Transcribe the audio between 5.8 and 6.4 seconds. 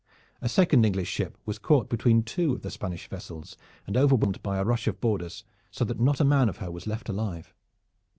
that not a